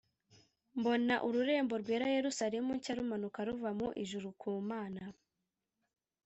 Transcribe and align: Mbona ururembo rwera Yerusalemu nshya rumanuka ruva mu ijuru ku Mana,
Mbona 0.77 1.15
ururembo 1.27 1.73
rwera 1.81 2.05
Yerusalemu 2.15 2.69
nshya 2.77 2.93
rumanuka 2.97 3.39
ruva 3.47 3.69
mu 3.79 3.87
ijuru 4.03 4.27
ku 4.39 4.49
Mana, 4.69 5.03